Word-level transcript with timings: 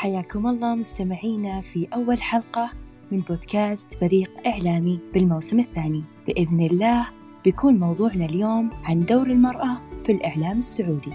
حياكم 0.00 0.46
الله 0.46 0.74
مستمعينا 0.74 1.60
في 1.60 1.88
أول 1.94 2.22
حلقة 2.22 2.70
من 3.12 3.20
بودكاست 3.20 3.94
فريق 3.94 4.30
إعلامي 4.46 5.00
بالموسم 5.14 5.60
الثاني. 5.60 6.04
بإذن 6.26 6.60
الله 6.60 7.06
بيكون 7.44 7.78
موضوعنا 7.78 8.24
اليوم 8.24 8.70
عن 8.84 9.04
دور 9.04 9.26
المرأة 9.26 9.80
في 10.06 10.12
الإعلام 10.12 10.58
السعودي. 10.58 11.12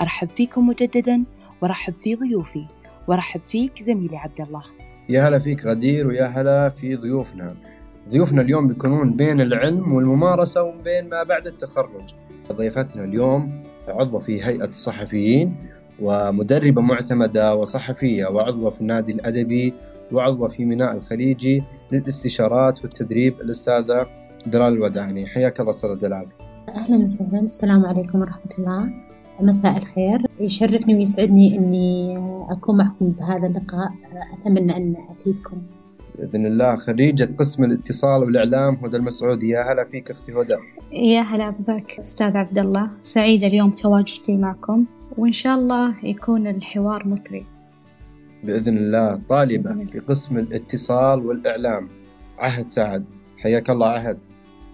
أرحب 0.00 0.28
فيكم 0.28 0.66
مجددا 0.66 1.24
وأرحب 1.62 1.94
في 1.94 2.14
ضيوفي 2.14 2.64
وأرحب 3.08 3.40
فيك 3.48 3.82
زميلي 3.82 4.16
عبد 4.16 4.40
الله. 4.40 4.62
يا 5.08 5.28
هلا 5.28 5.38
فيك 5.38 5.66
غدير 5.66 6.06
ويا 6.06 6.26
هلا 6.26 6.68
في 6.68 6.96
ضيوفنا. 6.96 7.54
ضيوفنا 8.08 8.42
اليوم 8.42 8.68
بيكونون 8.68 9.16
بين 9.16 9.40
العلم 9.40 9.92
والممارسة 9.92 10.62
وبين 10.62 11.08
ما 11.08 11.22
بعد 11.22 11.46
التخرج. 11.46 12.14
ضيفتنا 12.52 13.04
اليوم 13.04 13.67
عضوة 13.88 14.20
في 14.20 14.44
هيئة 14.44 14.64
الصحفيين 14.64 15.56
ومدربة 16.02 16.82
معتمدة 16.82 17.56
وصحفية 17.56 18.26
وعضوة 18.26 18.70
في 18.70 18.80
النادي 18.80 19.12
الأدبي 19.12 19.74
وعضوة 20.12 20.48
في 20.48 20.64
ميناء 20.64 20.96
الخليجي 20.96 21.62
للاستشارات 21.92 22.84
والتدريب 22.84 23.40
الأستاذة 23.40 24.06
دلال 24.46 24.72
الوداني. 24.72 25.26
حياك 25.26 25.60
الله 25.60 25.70
أستاذة 25.70 25.94
دلال 25.94 26.24
أهلا 26.68 27.04
وسهلا. 27.04 27.40
السلام 27.40 27.86
عليكم 27.86 28.20
ورحمة 28.20 28.52
الله. 28.58 28.88
مساء 29.40 29.76
الخير. 29.76 30.26
يشرفني 30.40 30.94
ويسعدني 30.94 31.58
أني 31.58 32.18
أكون 32.50 32.76
معكم 32.76 33.10
بهذا 33.10 33.46
اللقاء. 33.46 33.90
أتمنى 34.38 34.76
أن 34.76 34.94
أفيدكم. 35.10 35.62
بإذن 36.18 36.46
الله. 36.46 36.76
خريجة 36.76 37.28
قسم 37.38 37.64
الاتصال 37.64 38.22
والإعلام 38.22 38.74
هدى 38.74 38.96
المسعودي 38.96 39.48
يا 39.48 39.72
هلا 39.72 39.84
فيك 39.84 40.10
أختي 40.10 40.32
هدى. 40.32 40.56
يا 40.92 41.20
هلا 41.20 41.50
بك 41.50 41.96
أستاذ 42.00 42.36
عبد 42.36 42.58
الله. 42.58 42.90
سعيدة 43.00 43.46
اليوم 43.46 43.70
تواجدي 43.70 44.36
معكم 44.36 44.84
وإن 45.18 45.32
شاء 45.32 45.58
الله 45.58 45.94
يكون 46.04 46.46
الحوار 46.46 47.08
مثري. 47.08 47.44
بإذن 48.44 48.76
الله. 48.76 49.20
طالبة 49.28 49.84
في 49.84 49.98
قسم 49.98 50.38
الاتصال 50.38 51.26
والإعلام. 51.26 51.88
عهد 52.38 52.66
سعد. 52.66 53.04
حياك 53.38 53.70
الله 53.70 53.88
عهد. 53.88 54.18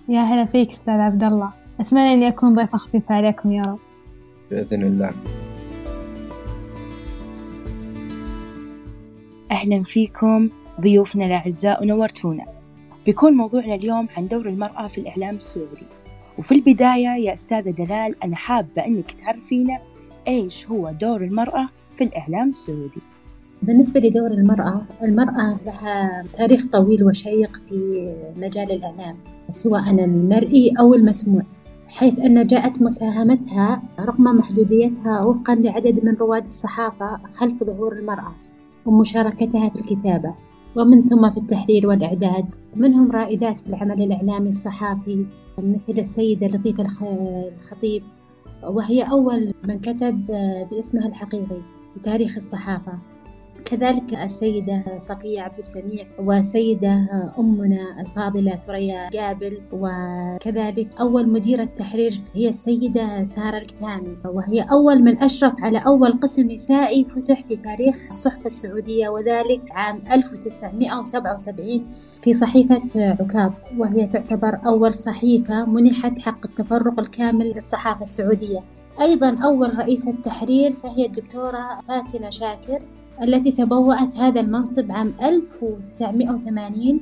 يا 0.09 0.21
هلا 0.21 0.45
فيك 0.45 0.71
أستاذ 0.71 0.95
عبد 0.95 1.25
الله. 1.25 1.51
أتمنى 1.81 2.15
إني 2.15 2.29
أكون 2.29 2.53
ضيفة 2.53 2.79
خفيفة 2.79 3.15
عليكم 3.15 3.53
يا 3.53 3.63
رب. 3.63 3.79
بإذن 4.51 4.83
الله. 4.83 5.13
أهلا 9.51 9.83
فيكم. 9.83 10.51
ضيوفنا 10.81 11.27
الأعزاء 11.27 11.83
ونورتونا. 11.83 12.45
بيكون 13.07 13.33
موضوعنا 13.33 13.75
اليوم 13.75 14.09
عن 14.17 14.29
دور 14.29 14.49
المرأة 14.49 14.89
في 14.89 14.99
الإعلام 15.01 15.37
السعودي 15.37 15.87
وفي 16.39 16.55
البداية 16.55 17.09
يا 17.09 17.35
أستاذة 17.35 17.71
دلال 17.71 18.15
أنا 18.25 18.37
حابة 18.37 18.87
أنك 18.87 19.11
تعرفينا 19.11 19.79
إيش 20.29 20.67
هو 20.67 20.91
دور 21.01 21.25
المرأة 21.25 21.69
في 21.99 22.05
الإعلام 22.05 22.49
السعودي 22.49 23.01
بالنسبة 23.63 24.01
لدور 24.01 24.31
المرأة 24.31 24.83
المرأة 25.03 25.59
لها 25.67 26.25
تاريخ 26.33 26.67
طويل 26.67 27.05
وشيق 27.05 27.57
في 27.69 28.15
مجال 28.37 28.73
الإعلام 28.73 29.17
سواء 29.51 29.91
المرئي 29.91 30.73
أو 30.81 30.95
المسموع 30.95 31.43
حيث 31.87 32.19
أن 32.19 32.47
جاءت 32.47 32.83
مساهمتها 32.83 33.83
رغم 34.01 34.25
محدوديتها 34.25 35.21
وفقا 35.21 35.55
لعدد 35.55 36.05
من 36.05 36.15
رواد 36.15 36.47
الصحافة 36.47 37.21
خلف 37.27 37.65
ظهور 37.65 37.93
المرأة 37.93 38.35
ومشاركتها 38.87 39.69
في 39.69 39.77
الكتابة. 39.77 40.35
ومن 40.77 41.03
ثم 41.03 41.31
في 41.31 41.37
التحرير 41.37 41.87
والإعداد. 41.87 42.55
منهم 42.77 43.11
رائدات 43.13 43.61
في 43.61 43.69
العمل 43.69 44.03
الإعلامي 44.03 44.49
الصحافي 44.49 45.27
مثل 45.59 45.99
السيدة 45.99 46.47
لطيفة 46.47 46.85
الخطيب 47.53 48.03
وهي 48.65 49.03
أول 49.03 49.51
من 49.69 49.79
كتب 49.79 50.25
باسمها 50.71 51.09
الحقيقي 51.09 51.61
في 51.95 52.03
تاريخ 52.03 52.37
الصحافة. 52.37 52.99
كذلك 53.65 54.15
السيدة 54.15 54.85
صفية 54.99 55.41
عبد 55.41 55.59
السميع 55.59 56.07
والسيدة 56.19 57.07
أمنا 57.39 58.01
الفاضلة 58.01 58.59
ثريا 58.67 59.11
قابل 59.11 59.61
وكذلك 59.73 60.89
أول 61.01 61.31
مديرة 61.31 61.65
تحرير 61.65 62.21
هي 62.35 62.49
السيدة 62.49 63.25
سارة 63.25 63.59
الكتامي 63.59 64.17
وهي 64.25 64.61
أول 64.73 65.03
من 65.03 65.23
أشرف 65.23 65.53
على 65.59 65.79
أول 65.79 66.21
قسم 66.21 66.51
نسائي 66.51 67.05
فتح 67.05 67.43
في 67.43 67.57
تاريخ 67.57 67.97
الصحف 68.09 68.47
السعودية 68.47 69.09
وذلك 69.09 69.61
عام 69.71 70.03
1977 70.13 71.87
في 72.23 72.35
صحيفة 72.35 72.83
عكاظ 72.97 73.53
وهي 73.79 74.07
تعتبر 74.07 74.59
أول 74.67 74.95
صحيفة 74.95 75.65
منحت 75.65 76.19
حق 76.19 76.47
التفرغ 76.47 77.01
الكامل 77.01 77.47
للصحافة 77.47 78.03
السعودية. 78.03 78.61
أيضا 79.01 79.39
أول 79.45 79.79
رئيسة 79.79 80.15
تحرير 80.25 80.77
فهي 80.83 81.07
الدكتورة 81.07 81.79
فاتنة 81.89 82.31
شاكر. 82.31 82.83
التي 83.23 83.53
تبوأت 83.53 84.17
هذا 84.17 84.41
المنصب 84.41 84.93
عام 84.93 85.15
1980 85.23 87.01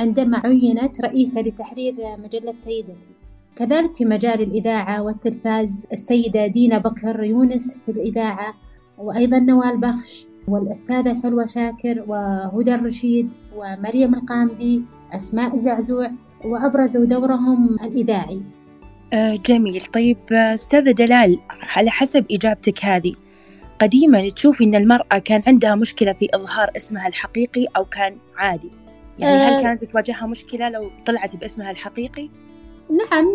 عندما 0.00 0.38
عينت 0.44 1.00
رئيسة 1.00 1.40
لتحرير 1.40 1.94
مجلة 2.24 2.54
سيدتي. 2.58 3.10
كذلك 3.56 3.96
في 3.96 4.04
مجال 4.04 4.42
الإذاعة 4.42 5.02
والتلفاز 5.02 5.86
السيدة 5.92 6.46
دينا 6.46 6.78
بكر 6.78 7.24
يونس 7.24 7.80
في 7.86 7.92
الإذاعة 7.92 8.54
وأيضا 8.98 9.38
نوال 9.38 9.80
بخش 9.80 10.26
والأستاذة 10.48 11.12
سلوى 11.12 11.48
شاكر 11.48 12.04
وهدى 12.08 12.74
الرشيد 12.74 13.32
ومريم 13.56 14.14
القامدي 14.14 14.82
أسماء 15.12 15.58
زعزوع 15.58 16.10
وأبرزوا 16.44 17.04
دورهم 17.04 17.76
الإذاعي. 17.84 18.40
آه 19.12 19.36
جميل. 19.46 19.80
طيب 19.80 20.16
أستاذة 20.32 20.90
دلال 20.90 21.38
على 21.76 21.90
حسب 21.90 22.24
إجابتك 22.30 22.84
هذه 22.84 23.12
قديما 23.80 24.28
تشوفي 24.28 24.64
أن 24.64 24.74
المرأة 24.74 25.18
كان 25.18 25.42
عندها 25.46 25.74
مشكلة 25.74 26.12
في 26.12 26.28
إظهار 26.34 26.70
اسمها 26.76 27.08
الحقيقي 27.08 27.66
أو 27.76 27.84
كان 27.84 28.16
عادي. 28.36 28.70
يعني 29.18 29.36
هل 29.36 29.52
أه. 29.52 29.62
كانت 29.62 29.84
تواجهها 29.84 30.26
مشكلة 30.26 30.68
لو 30.68 30.90
طلعت 31.06 31.36
باسمها 31.36 31.70
الحقيقي؟ 31.70 32.28
نعم 32.90 33.26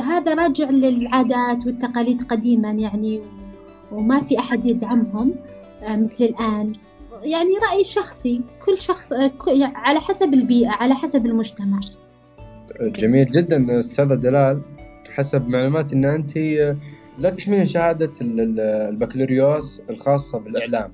هذا 0.00 0.34
راجع 0.34 0.70
للعادات 0.70 1.66
والتقاليد 1.66 2.22
قديما 2.22 2.70
يعني 2.70 3.20
وما 3.92 4.22
في 4.22 4.38
أحد 4.38 4.64
يدعمهم 4.64 5.34
مثل 5.82 6.24
الآن. 6.24 6.72
يعني 7.22 7.50
رأي 7.70 7.84
شخصي 7.84 8.40
كل 8.66 8.78
شخص 8.78 9.12
على 9.74 10.00
حسب 10.00 10.34
البيئة 10.34 10.70
على 10.70 10.94
حسب 10.94 11.26
المجتمع. 11.26 11.80
جميل 12.80 13.26
جدا 13.26 13.78
أستاذة 13.78 14.14
دلال 14.14 14.62
حسب 15.14 15.48
معلوماتي 15.48 15.94
أن 15.94 16.04
أنت 16.04 16.36
لا 17.18 17.30
تحملين 17.30 17.66
شهادة 17.66 18.12
البكالوريوس 18.20 19.80
الخاصة 19.90 20.38
بالإعلام 20.38 20.92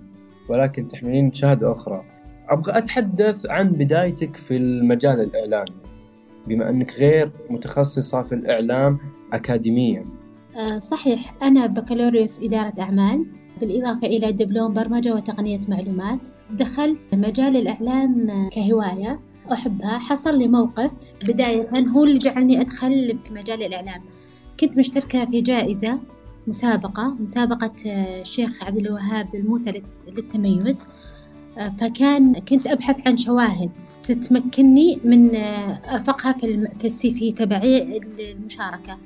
ولكن 0.48 0.88
تحملين 0.88 1.32
شهادة 1.32 1.72
أخرى. 1.72 2.04
أبغى 2.48 2.78
أتحدث 2.78 3.46
عن 3.46 3.72
بدايتك 3.72 4.36
في 4.36 4.56
المجال 4.56 5.20
الإعلامي 5.20 5.76
بما 6.46 6.70
أنك 6.70 6.94
غير 6.98 7.30
متخصصة 7.50 8.22
في 8.22 8.34
الإعلام 8.34 8.98
أكاديميا. 9.32 10.06
صحيح 10.78 11.34
أنا 11.42 11.66
بكالوريوس 11.66 12.40
إدارة 12.40 12.72
أعمال 12.80 13.26
بالإضافة 13.60 14.06
إلى 14.06 14.32
دبلوم 14.32 14.72
برمجة 14.72 15.14
وتقنية 15.14 15.60
معلومات. 15.68 16.28
دخلت 16.50 16.98
مجال 17.12 17.56
الإعلام 17.56 18.28
كهواية 18.52 19.20
أحبها 19.52 19.98
حصل 19.98 20.38
لي 20.38 20.48
موقف. 20.48 20.90
بداية 21.28 21.68
هو 21.88 22.04
اللي 22.04 22.18
جعلني 22.18 22.60
أدخل 22.60 23.18
في 23.24 23.34
مجال 23.34 23.62
الإعلام. 23.62 24.02
كنت 24.60 24.78
مشتركة 24.78 25.24
في 25.24 25.40
جائزة 25.40 25.98
مسابقة 26.46 27.16
مسابقة 27.20 27.72
الشيخ 27.86 28.62
عبد 28.62 28.78
الوهاب 28.78 29.34
الموسى 29.34 29.82
للتميز. 30.08 30.86
فكان 31.80 32.34
كنت 32.40 32.66
أبحث 32.66 32.96
عن 33.06 33.16
شواهد 33.16 33.70
تتمكنني 34.02 34.98
من 35.04 35.36
أرفقها 35.92 36.32
في 36.32 36.68
في 36.78 36.84
السي 36.84 37.14
في 37.14 37.32
تبعي 37.32 38.00
المشاركة 38.18 38.98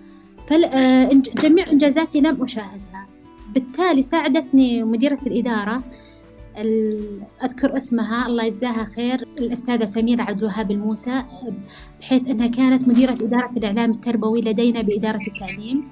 فجميع 0.47 1.71
إنجازاتي 1.73 2.21
لم 2.21 2.43
أشاهدها. 2.43 3.07
بالتالي 3.55 4.03
ساعدتني 4.03 4.83
مديرة 4.83 5.19
الإدارة 5.27 5.83
أذكر 7.45 7.77
اسمها 7.77 8.27
الله 8.27 8.45
يجزاها 8.45 8.85
خير. 8.85 9.29
الأستاذة 9.39 9.85
سميرة 9.85 10.23
عبد 10.23 10.39
الوهاب 10.39 10.71
الموسى 10.71 11.23
بحيث 12.01 12.29
أنها 12.29 12.47
كانت 12.47 12.89
مديرة 12.89 13.13
إدارة 13.13 13.51
الإعلام 13.57 13.91
التربوي 13.91 14.41
لدينا 14.41 14.83
بإدارة 14.83 15.23
التعليم. 15.27 15.85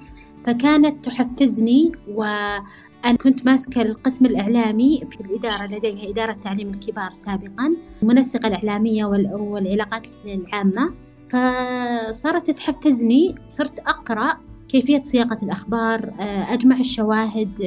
فكانت 0.45 1.05
تحفزني 1.05 1.91
وأنا 2.07 3.17
كنت 3.23 3.45
ماسكة 3.45 3.81
القسم 3.81 4.25
الإعلامي 4.25 5.03
في 5.11 5.21
الإدارة 5.21 5.65
لديها 5.65 6.09
إدارة 6.09 6.33
تعليم 6.33 6.69
الكبار 6.69 7.11
سابقا 7.13 7.75
المنسقة 8.03 8.47
الإعلامية 8.47 9.05
والعلاقات 9.05 10.07
العامة. 10.25 10.93
فصارت 11.29 12.51
تحفزني 12.51 13.35
صرت 13.47 13.79
أقرأ 13.79 14.37
كيفية 14.69 15.01
صياغة 15.01 15.37
الأخبار 15.43 16.13
أجمع 16.49 16.77
الشواهد 16.79 17.61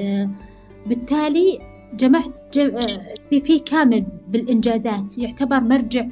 بالتالي 0.86 1.58
جمعت 1.94 2.54
في 3.30 3.40
في 3.40 3.58
كامل 3.58 4.04
بالإنجازات 4.28 5.18
يعتبر 5.18 5.60
مرجع 5.60 6.06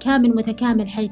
كامل 0.00 0.36
متكامل 0.36 0.88
حيث 0.88 1.10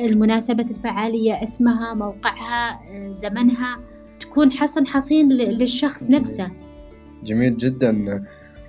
المناسبة 0.00 0.66
الفعالية 0.70 1.42
اسمها 1.42 1.94
موقعها 1.94 2.80
زمنها 3.14 3.78
تكون 4.20 4.52
حصن 4.52 4.86
حصين 4.86 5.32
ل- 5.32 5.58
للشخص 5.58 6.10
نفسه. 6.10 6.50
جميل 7.24 7.56
جدا. 7.56 7.90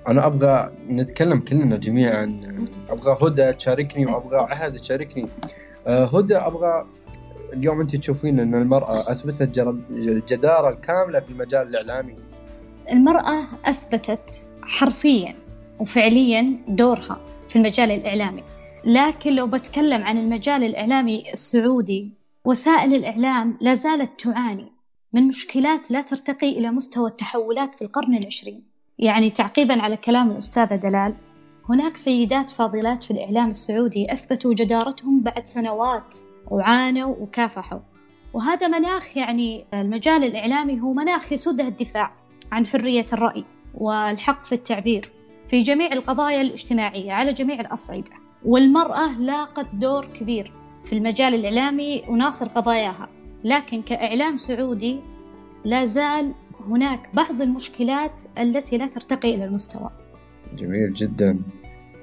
أنا 0.08 0.26
أبغى 0.26 0.72
نتكلم 0.90 1.40
كلنا 1.40 1.78
جميعا. 1.78 2.42
أبغى 2.90 3.18
هدى 3.22 3.54
تشاركني 3.54 4.06
وأبغى 4.06 4.38
عهد 4.38 4.74
تشاركني. 4.78 5.28
آه، 5.88 6.06
هدى 6.06 6.36
أبغى 6.38 6.86
اليوم 7.54 7.82
أنت 7.82 7.96
تشوفين 7.96 8.40
إن 8.40 8.56
المرأة 8.56 9.12
أثبتت 9.12 9.50
جر- 9.56 9.78
الجدارة 9.90 10.70
الكاملة 10.70 11.20
في 11.20 11.30
المجال 11.30 11.68
الإعلامي. 11.68 12.16
المرأة 12.92 13.44
أثبتت 13.66 14.48
حرفيا 14.62 15.36
وفعليا 15.80 16.60
دورها 16.68 17.20
في 17.50 17.56
المجال 17.56 17.92
الإعلامي. 17.92 18.44
لكن 18.86 19.34
لو 19.34 19.48
بتكلم 19.48 20.04
عن 20.04 20.18
المجال 20.18 20.64
الإعلامي 20.64 21.32
السعودي 21.34 22.12
وسائل 22.46 22.94
الإعلام 22.94 23.58
لا 23.62 23.74
زالت 23.74 24.22
تعاني 24.22 24.72
من 25.14 25.28
مشكلات 25.28 25.92
لا 25.92 26.02
ترتقي 26.02 26.50
إلى 26.50 26.72
مستوى 26.72 27.10
التحولات 27.10 27.76
في 27.76 27.82
القرن 27.82 28.18
العشرين. 28.18 28.64
يعني 29.00 29.30
تعقيبا 29.30 29.82
على 29.82 29.98
كلام 29.98 30.32
الأستاذة 30.32 30.76
دلال 30.76 31.14
هناك 31.70 31.98
سيدات 31.98 32.50
فاضلات 32.50 33.04
في 33.04 33.12
الإعلام 33.12 33.50
السعودي 33.50 34.14
أثبتوا 34.14 34.54
جدارتهم 34.54 35.22
بعد 35.22 35.48
سنوات 35.48 36.18
وعانوا 36.48 37.16
وكافحوا. 37.20 37.80
وهذا 38.34 38.68
مناخ 38.68 39.18
يعني 39.18 39.66
المجال 39.74 40.24
الإعلامي 40.24 40.82
هو 40.82 40.94
مناخ 40.94 41.32
يسوده 41.32 41.68
الدفاع. 41.68 42.12
عن 42.52 42.68
حرية 42.68 43.06
الرأي 43.14 43.44
والحق 43.74 44.46
في 44.46 44.56
التعبير 44.56 45.12
في 45.48 45.62
جميع 45.62 45.94
القضايا 45.94 46.42
الاجتماعية 46.42 47.14
على 47.14 47.34
جميع 47.34 47.60
الأصعدة. 47.62 48.12
والمرأة 48.46 49.20
لاقت 49.20 49.68
دور 49.74 50.06
كبير 50.06 50.52
في 50.84 50.94
المجال 50.94 51.34
الإعلامي 51.34 52.04
وناصر 52.08 52.48
قضاياها 52.48 53.10
لكن 53.44 53.82
كإعلام 53.82 54.36
سعودي 54.36 55.00
لا 55.66 55.86
زال 55.86 56.34
هناك 56.68 57.10
بعض 57.14 57.42
المشكلات 57.42 58.24
التي 58.38 58.78
لا 58.78 58.88
ترتقي 58.88 59.36
إلى 59.36 59.46
المستوى. 59.46 59.90
جميل 60.56 60.94
جدا. 60.94 61.40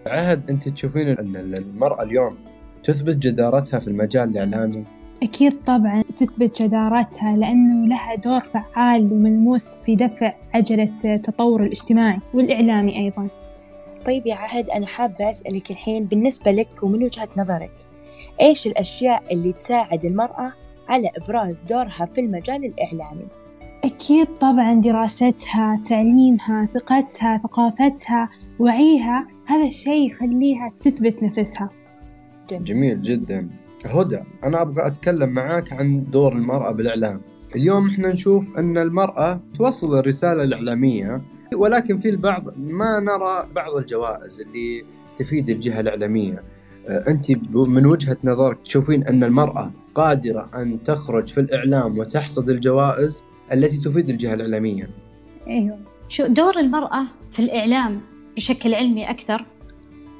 عهد 0.07 0.51
أنت 0.51 0.69
تشوفين 0.69 1.09
إن 1.09 1.37
المرأة 1.37 2.03
اليوم 2.03 2.39
تثبت 2.85 3.17
جدارتها 3.17 3.81
في 3.81 3.89
المجال 3.89 4.29
الإعلامي؟ 4.29 4.85
أكيد 5.23 5.65
طبعا 5.65 6.03
تثبت 6.17 6.63
جدارتها 6.63 7.37
لأنه 7.37 7.89
لها 7.89 8.15
دور 8.15 8.41
فعال 8.41 9.13
وملموس 9.13 9.79
في 9.79 9.95
دفع 9.95 10.35
عجلة 10.55 10.93
التطور 11.05 11.63
الاجتماعي 11.63 12.19
والإعلامي 12.35 12.99
أيضا. 12.99 13.29
طيب 14.07 14.27
يا 14.27 14.35
عهد 14.35 14.71
أنا 14.71 14.87
حابة 14.87 15.31
أسألك 15.31 15.71
الحين 15.71 16.05
بالنسبة 16.05 16.51
لك 16.51 16.83
ومن 16.83 17.05
وجهة 17.05 17.29
نظرك 17.37 17.73
إيش 18.41 18.67
الأشياء 18.67 19.35
اللي 19.35 19.53
تساعد 19.53 20.05
المرأة 20.05 20.53
على 20.89 21.11
إبراز 21.17 21.63
دورها 21.63 22.09
في 22.15 22.21
المجال 22.21 22.65
الإعلامي؟ 22.65 23.27
أكيد 23.85 24.27
طبعا 24.41 24.75
دراستها 24.75 25.83
تعليمها 25.89 26.65
ثقتها 26.65 27.39
ثقافتها 27.39 28.29
وعيها 28.59 29.27
هذا 29.47 29.67
الشيء 29.67 30.11
يخليها 30.11 30.69
تثبت 30.69 31.23
نفسها. 31.23 31.69
جميل. 32.51 33.03
جدا. 33.03 33.62
هدى 33.87 34.19
أنا 34.45 34.63
أبغى 34.63 34.87
أتكلم 34.87 35.29
معاك 35.29 35.73
عن 35.73 36.05
دور 36.11 36.33
المرأة 36.33 36.71
بالإعلام. 36.73 37.21
اليوم 37.57 37.89
إحنا 37.89 38.09
نشوف 38.09 38.45
أن 38.59 38.79
المرأة 38.79 39.41
توصل 39.59 39.99
الرسالة 39.99 40.43
الإعلامية 40.43 41.17
ولكن 41.55 41.99
في 42.01 42.09
البعض 42.09 42.45
ما 42.59 43.01
نرى 43.01 43.49
بعض 43.55 43.77
الجوائز 43.77 44.41
اللي 44.41 44.85
تفيد 45.17 45.49
الجهة 45.51 45.81
الإعلامية. 45.81 46.43
آه، 46.89 47.05
أنت 47.09 47.39
ب- 47.39 47.57
من 47.69 47.87
وجهة 47.87 48.17
نظرك 48.25 48.59
تشوفين 48.65 49.07
أن 49.07 49.25
المرأة 49.25 49.71
قادرة 49.95 50.51
أن 50.55 50.83
تخرج 50.85 51.29
في 51.29 51.41
الإعلام 51.41 51.99
وتحصد 51.99 52.51
الجوائز 52.51 53.23
التي 53.53 53.77
تفيد 53.79 54.09
الجهة 54.09 54.35
الإعلامية؟ 54.35 54.91
أيوه. 55.47 55.79
شو 56.09 56.27
دور 56.27 56.59
المرأة 56.59 57.03
في 57.31 57.39
الإعلام 57.43 58.01
بشكل 58.37 58.75
علمي 58.75 59.11
أكثر؟ 59.11 59.45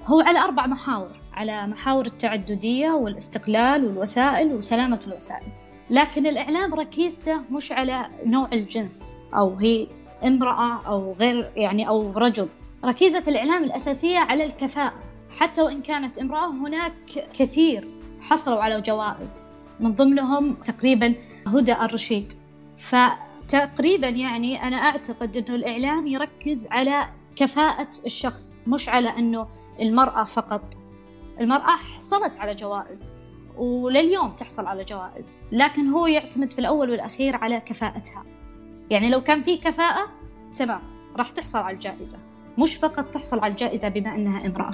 هو 0.07 0.21
على 0.21 0.39
أربع 0.39 0.67
محاور. 0.67 1.09
على 1.35 1.67
محاور 1.67 2.07
التعددية 2.07 2.91
والاستقلال 2.91 3.85
والوسائل 3.85 4.53
وسلامة 4.55 5.01
الوسائل. 5.07 5.47
لكن 5.91 6.27
الإعلام 6.27 6.75
ركيزته 6.75 7.41
مش 7.51 7.73
على 7.73 8.07
نوع 8.27 8.49
الجنس 8.53 9.13
أو 9.37 9.55
هي 9.55 9.87
امرأة 10.25 10.87
أو 10.87 11.13
غير 11.13 11.53
يعني 11.57 11.89
أو 11.89 12.13
رجل. 12.13 12.49
ركيزة 12.85 13.23
الإعلام 13.29 13.65
الأساسية 13.65 14.19
على 14.19 14.45
الكفاءة. 14.45 14.93
حتى 15.39 15.63
وإن 15.63 15.83
كانت 15.83 16.19
امرأة 16.19 16.51
هناك 16.51 16.93
كثير 17.35 17.89
حصلوا 18.21 18.63
على 18.63 18.81
جوائز. 18.81 19.47
من 19.81 19.95
ضمنهم 19.95 20.55
تقريبا 20.55 21.15
هدى 21.47 21.73
الرشيد. 21.73 22.33
فتقريبا 22.79 24.09
يعني 24.09 24.63
أنا 24.63 24.77
أعتقد 24.77 25.37
أنه 25.37 25.57
الإعلام 25.57 26.07
يركز 26.07 26.67
على 26.71 27.09
كفاءة 27.37 27.89
الشخص 28.07 28.51
مش 28.67 28.89
على 28.89 29.09
أنه 29.09 29.47
المرأة 29.81 30.25
فقط. 30.25 30.63
المرأة 31.41 31.77
حصلت 31.77 32.39
على 32.39 32.55
جوائز 32.55 33.11
ولليوم 33.57 34.31
تحصل 34.33 34.67
على 34.67 34.85
جوائز 34.85 35.39
لكن 35.53 35.87
هو 35.87 36.07
يعتمد 36.07 36.53
في 36.53 36.59
الأول 36.59 36.91
والأخير 36.91 37.37
على 37.37 37.61
كفاءتها. 37.61 38.25
يعني 38.91 39.11
لو 39.11 39.21
كان 39.21 39.43
في 39.43 39.57
كفاءة 39.57 40.09
تمام 40.57 40.81
راح 41.17 41.31
تحصل 41.31 41.59
على 41.59 41.75
الجائزة. 41.75 42.19
مش 42.59 42.77
فقط 42.77 43.05
تحصل 43.05 43.39
على 43.41 43.51
الجائزة 43.51 43.89
بما 43.89 44.15
أنها 44.15 44.47
امرأة. 44.47 44.71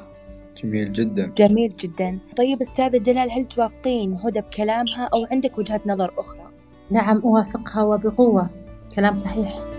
جميل 0.63 0.93
جدا. 0.93 1.27
جميل 1.27 1.77
جدا. 1.77 2.19
طيب 2.37 2.61
أستاذة 2.61 2.97
دلال 2.97 3.31
هل 3.31 3.45
توافقين 3.45 4.17
هدى 4.25 4.41
بكلامها 4.41 5.09
أو 5.15 5.27
عندك 5.33 5.59
وجهة 5.59 5.81
نظر 5.87 6.15
أخرى؟ 6.19 6.51
نعم 6.91 7.23
أوافقها 7.25 7.83
وبقوة. 7.83 8.51
كلام 8.97 9.17
صحيح. 9.17 9.78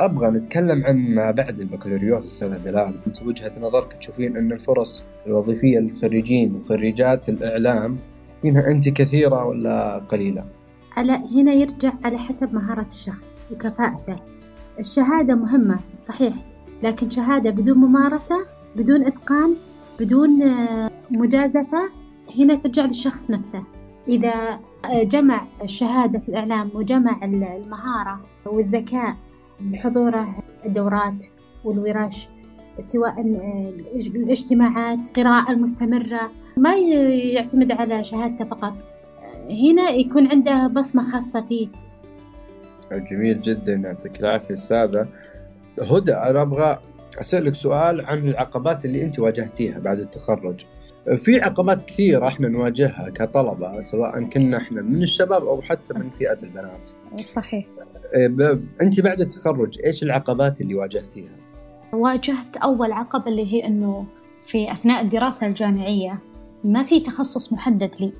أبغى 0.00 0.30
نتكلم 0.30 0.84
عن 0.86 1.14
ما 1.14 1.30
بعد 1.30 1.60
البكالوريوس 1.60 2.26
أستاذ 2.26 2.62
دلال 2.62 2.94
أنت 3.06 3.22
وجهة 3.22 3.52
نظرك 3.60 3.92
تشوفين 3.92 4.36
أن 4.36 4.52
الفرص 4.52 5.04
الوظيفية 5.26 5.78
للخريجين 5.78 6.54
وخريجات 6.54 7.28
الإعلام 7.28 7.96
منها 8.44 8.66
أنت 8.70 8.88
كثيرة 8.88 9.44
ولا 9.46 9.98
قليلة؟ 9.98 10.44
على 10.96 11.12
هنا 11.12 11.52
يرجع 11.52 11.92
على 12.04 12.18
حسب 12.18 12.54
مهارة 12.54 12.86
الشخص 12.88 13.42
وكفاءته. 13.52 14.16
الشهادة 14.78 15.34
مهمة 15.34 15.78
صحيح 16.00 16.34
لكن 16.82 17.10
شهادة 17.10 17.50
بدون 17.50 17.78
ممارسة 17.78 18.36
بدون 18.76 19.04
إتقان 19.04 19.56
بدون 20.00 20.42
آه، 20.42 20.90
مجازفة 21.10 21.88
هنا 22.38 22.54
ترجع 22.54 22.84
للشخص 22.84 23.30
نفسه. 23.30 23.62
إذا 24.08 24.58
آه، 24.84 25.02
جمع 25.02 25.46
الشهادة 25.64 26.18
في 26.18 26.28
الإعلام 26.28 26.70
وجمع 26.74 27.24
ال- 27.24 27.44
المهارة 27.44 28.20
والذكاء 28.46 29.16
بحضوره 29.60 30.34
الدورات 30.66 31.24
والورش 31.64 32.28
سواء 32.80 33.10
آه، 33.20 33.68
الاج- 33.68 34.16
الاجتماعات 34.16 34.98
القراءة 35.08 35.52
المستمرة 35.52 36.30
ما 36.56 36.74
يعتمد 36.76 37.72
على 37.72 38.04
شهادته 38.04 38.44
فقط. 38.44 38.74
هنا 39.50 39.90
يكون 39.90 40.26
عنده 40.26 40.66
بصمة 40.66 41.10
خاصة 41.12 41.40
فيه. 41.48 41.68
جميل 42.92 43.40
جدا. 43.42 43.72
يعطيك 43.74 44.20
العافية 44.20 44.54
أستاذة. 44.54 45.08
هدى 45.82 46.12
أنا 46.14 46.42
أبغى 46.42 46.78
أسألك 47.20 47.54
سؤال 47.54 48.00
عن 48.06 48.18
العقبات 48.28 48.84
اللي 48.84 49.04
أنت 49.04 49.18
واجهتيها 49.18 49.78
بعد 49.78 49.98
التخرج. 49.98 50.64
في 51.16 51.40
عقبات 51.40 51.82
كثيرة 51.82 52.28
إحنا 52.28 52.48
نواجهها 52.48 53.10
كطلبة 53.10 53.80
سواء 53.80 54.22
كنا 54.22 54.56
إحنا 54.56 54.82
من 54.82 55.02
الشباب 55.02 55.46
أو 55.46 55.62
حتى 55.62 55.94
من 55.94 56.10
فئة 56.10 56.36
البنات. 56.42 56.90
صحيح 57.22 57.66
إيه، 58.14 58.60
أنت 58.80 59.00
بعد 59.00 59.20
التخرج 59.20 59.78
إيش 59.86 60.02
العقبات 60.02 60.60
اللي 60.60 60.74
واجهتيها؟ 60.74 61.36
واجهت 61.92 62.56
أول 62.56 62.92
عقبة 62.92 63.30
اللي 63.30 63.52
هي 63.52 63.66
أنه 63.66 64.06
في 64.40 64.72
أثناء 64.72 65.02
الدراسة 65.02 65.46
الجامعية 65.46 66.18
ما 66.64 66.82
في 66.82 67.00
تخصص 67.00 67.52
محدد 67.52 67.90
لي 68.00 68.12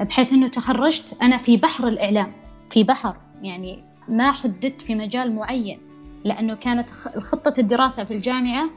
بحيث 0.00 0.32
أنه 0.32 0.48
تخرجت 0.48 1.16
أنا 1.22 1.36
في 1.36 1.56
بحر 1.56 1.88
الإعلام 1.88 2.32
في 2.70 2.84
بحر 2.84 3.16
يعني 3.42 3.84
ما 4.08 4.32
حددت 4.32 4.82
في 4.82 4.94
مجال 4.94 5.34
معين 5.34 5.78
لأنه 6.24 6.54
كانت 6.54 6.90
خطة 7.18 7.60
الدراسة 7.60 8.04
في 8.04 8.14
الجامعة 8.14 8.70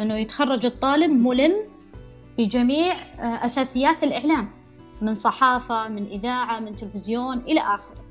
أنه 0.00 0.14
يتخرج 0.14 0.66
الطالب 0.66 1.10
ملم 1.10 1.54
بجميع 2.38 2.94
آه، 2.94 3.44
أساسيات 3.44 4.02
الإعلام 4.02 4.50
من 5.00 5.14
صحافة 5.14 5.88
من 5.88 6.06
إذاعة 6.06 6.60
من 6.60 6.76
تلفزيون 6.76 7.38
إلى 7.38 7.60
آخره. 7.60 8.04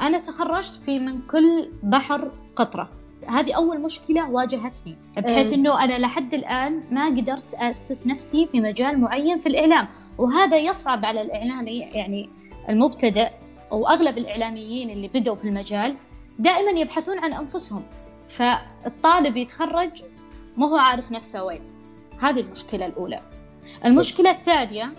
أنا 0.00 0.18
تخرجت 0.18 0.74
في 0.74 0.98
من 0.98 1.22
كل 1.22 1.68
بحر 1.82 2.32
قطرة. 2.56 2.90
هذه 3.28 3.52
أول 3.52 3.80
مشكلة 3.80 4.30
واجهتني 4.30 4.96
بحيث 5.16 5.48
إيه. 5.48 5.54
أنه 5.54 5.84
أنا 5.84 5.98
لحد 5.98 6.34
الآن 6.34 6.82
ما 6.90 7.06
قدرت 7.06 7.54
أسس 7.54 8.06
نفسي 8.06 8.46
في 8.46 8.60
مجال 8.60 9.00
معين 9.00 9.38
في 9.38 9.48
الإعلام. 9.48 9.88
وهذا 10.18 10.56
يصعب 10.56 11.04
على 11.04 11.22
الإعلامي 11.22 11.78
يعني 11.78 12.28
المبتدئ 12.68 13.28
أو 13.72 13.88
أغلب 13.88 14.18
الإعلاميين 14.18 14.90
اللي 14.90 15.08
بدوا 15.08 15.34
في 15.34 15.48
المجال 15.48 15.96
دائما 16.38 16.70
يبحثون 16.70 17.18
عن 17.18 17.32
أنفسهم. 17.32 17.82
فالطالب 18.28 19.36
يتخرج 19.36 20.02
ما 20.56 20.66
هو 20.66 20.76
عارف 20.76 21.12
نفسه 21.12 21.44
وين. 21.44 21.60
هذه 22.20 22.40
المشكلة 22.40 22.86
الأولى. 22.86 23.35
المشكلة 23.84 24.30
الثانية 24.30 24.92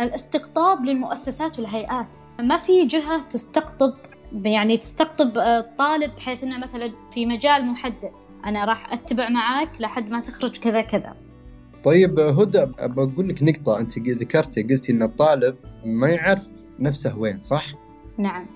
الاستقطاب 0.00 0.84
للمؤسسات 0.84 1.58
والهيئات 1.58 2.18
ما 2.40 2.56
في 2.56 2.86
جهة 2.86 3.28
تستقطب 3.28 3.94
يعني 4.32 4.76
تستقطب 4.76 5.38
الطالب 5.38 6.10
بحيث 6.16 6.44
إنه 6.44 6.58
مثلا 6.58 6.92
في 7.14 7.26
مجال 7.26 7.66
محدد 7.66 8.12
أنا 8.44 8.64
راح 8.64 8.92
أتبع 8.92 9.28
معاك 9.28 9.68
لحد 9.80 10.10
ما 10.10 10.20
تخرج 10.20 10.58
كذا 10.58 10.80
كذا 10.80 11.16
طيب 11.84 12.20
هدى 12.20 12.66
بقول 12.80 13.28
لك 13.28 13.42
نقطة 13.42 13.80
أنت 13.80 13.98
ذكرتي 13.98 14.62
قلتي 14.62 14.92
إن 14.92 15.02
الطالب 15.02 15.56
ما 15.84 16.08
يعرف 16.08 16.48
نفسه 16.78 17.18
وين 17.18 17.40
صح؟ 17.40 17.66
نعم 18.18 18.46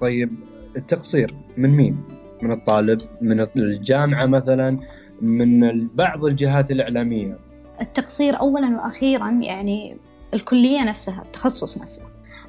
طيب 0.00 0.32
التقصير 0.76 1.34
من 1.56 1.70
مين؟ 1.70 1.96
من 2.42 2.52
الطالب؟ 2.52 3.00
من 3.20 3.40
الجامعة 3.40 4.26
مثلا؟ 4.26 4.80
من 5.22 5.88
بعض 5.88 6.24
الجهات 6.24 6.70
الإعلامية؟ 6.70 7.38
التقصير 7.80 8.40
أولا 8.40 8.76
وأخيرا 8.76 9.30
يعني 9.30 9.96
الكلية 10.34 10.84
نفسها 10.84 11.22
التخصص 11.22 11.82
نفسه. 11.82 12.02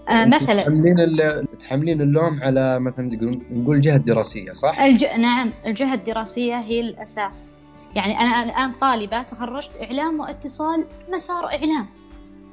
آه 0.10 0.25
مثلا 0.25 0.62
تحملين 0.62 1.48
تحملين 1.60 2.01
اللوم 2.01 2.44
على 2.44 2.79
مثلا 2.79 3.10
نقول 3.51 3.75
الجهة 3.75 3.96
الدراسية 3.96 4.53
صح؟ 4.53 4.79
الج... 4.79 5.05
نعم 5.20 5.51
الجهة 5.65 5.94
الدراسية 5.94 6.60
هي 6.60 6.79
الأساس. 6.79 7.58
يعني 7.96 8.20
أنا 8.20 8.44
الآن 8.44 8.72
طالبة 8.72 9.22
تخرجت 9.22 9.72
إعلام 9.82 10.20
واتصال 10.20 10.86
مسار 11.13 11.46
إعلام. 11.46 11.86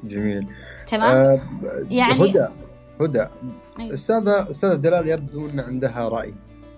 جميل. 0.05 0.47
تمام؟ 0.87 1.17
آه 1.17 1.41
يعني 1.91 2.31
هدى 2.31 2.47
هدى. 3.01 3.27
أيوة. 3.81 3.95
استاذة 3.95 4.51
أستاذة 4.51 4.75
دلال 4.75 5.09
يبدو 5.09 5.49
أن 5.49 5.61
عندها 5.61 6.09
رأي. 6.09 6.35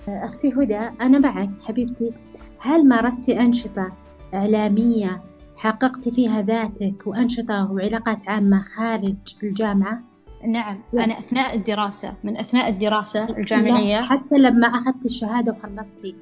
أختي 0.09 0.53
هدى 0.53 0.81
أنا 1.01 1.19
معك 1.19 1.51
حبيبتي. 1.65 2.13
هل 2.59 2.89
مارستي 2.89 3.41
أنشطة 3.41 3.93
إعلامية 4.35 5.21
حققتي 5.65 6.11
فيها 6.11 6.43
ذاتك 6.43 7.07
وأنشطة 7.07 7.73
وعلاقات 7.73 8.29
عامة 8.29 8.63
خارج 8.63 9.17
الجامعة؟ 9.43 10.03
نعم 10.47 10.79
أنا 10.95 11.19
أثناء 11.19 11.57
الدراسة 11.57 12.15
من 12.25 12.37
أثناء 12.37 12.69
الدراسة 12.69 13.39
الجامعية 13.39 13.97
حتى 13.97 14.39
لما 14.39 14.67
أخذت 14.67 15.07
الشهادة 15.07 15.53
وخلصتي 15.53 16.15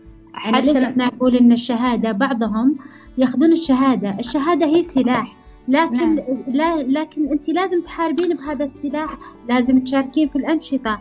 أنا 0.46 0.56
ليش 0.56 0.76
أنا 0.76 1.06
أقول 1.06 1.36
إن 1.36 1.52
الشهادة 1.52 2.12
بعضهم 2.12 2.76
يأخذون 3.18 3.52
الشهادة 3.52 4.16
الشهادة 4.18 4.66
هي 4.66 4.82
سلاح 4.82 5.36
لكن 5.68 6.14
نعم. 6.14 6.26
لا 6.48 6.82
لكن 6.82 7.28
أنت 7.28 7.48
لازم 7.48 7.82
تحاربين 7.82 8.36
بهذا 8.36 8.64
السلاح 8.64 9.18
لازم 9.48 9.78
تشاركين 9.84 10.28
في 10.28 10.36
الأنشطة 10.36 11.00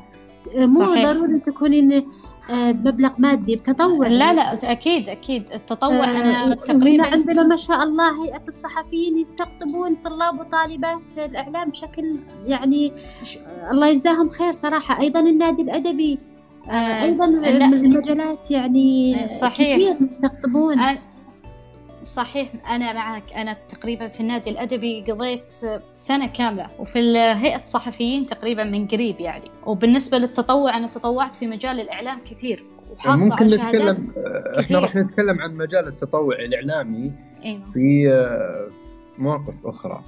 مو 0.56 0.68
صحيح. 0.68 1.06
ضروري 1.06 1.40
تكونين 1.40 2.08
مبلغ 2.50 3.10
مادي 3.18 3.56
بتطوع 3.56 4.08
لا 4.08 4.34
لا 4.34 4.72
أكيد 4.72 5.10
أكيد. 5.10 5.44
التطوع 5.54 6.04
آه 6.04 6.04
أنا 6.04 6.56
تقريبا 6.56 7.04
عندنا 7.06 7.44
ما 7.44 7.56
شاء 7.56 7.84
الله 7.84 8.24
هيئة 8.24 8.42
الصحفيين 8.48 9.18
يستقطبون 9.18 9.96
طلاب 9.96 10.40
وطالبات 10.40 11.02
الإعلام 11.18 11.70
بشكل 11.70 12.16
يعني 12.48 12.94
الله 13.72 13.88
يجزاهم 13.88 14.30
خير 14.30 14.52
صراحة. 14.52 15.02
أيضا 15.02 15.20
النادي 15.20 15.62
الأدبي 15.62 16.20
آه 16.70 17.04
أيضا 17.04 17.26
المجالات 17.26 18.52
يعني 18.52 19.16
صحيح. 19.28 19.78
كثير 19.78 20.08
يستقطبون. 20.08 20.80
صحيح 22.04 22.54
أنا 22.70 22.94
معك. 22.94 23.34
أنا 23.34 23.54
تقريبا 23.54 24.08
في 24.08 24.20
النادي 24.20 24.50
الأدبي 24.50 25.06
قضيت 25.12 25.54
سنة 25.96 26.28
كاملة 26.28 26.68
وفي 26.80 27.00
هيئة 27.18 27.60
الصحفيين 27.60 28.26
تقريبا 28.26 28.64
من 28.64 28.88
قريب 28.88 29.20
يعني. 29.20 29.52
وبالنسبة 29.66 30.18
للتطوع 30.18 30.78
أنا 30.78 30.88
تطوعت 30.88 31.36
في 31.36 31.48
مجال 31.48 31.80
الإعلام 31.80 32.20
كثير 32.26 32.66
وحاصلة 32.92 33.26
ممكن 33.26 33.46
نتكلم 33.46 34.08
إحنا 34.60 34.80
راح 34.80 34.96
نتكلم 34.96 35.42
عن 35.42 35.56
مجال 35.56 35.88
التطوع 35.88 36.36
الإعلامي 36.36 37.12
أيوة. 37.46 37.72
في 37.74 38.08
مواقف 39.18 39.56
أخرى. 39.66 40.04